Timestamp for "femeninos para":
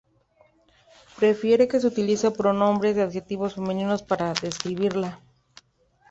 3.53-4.33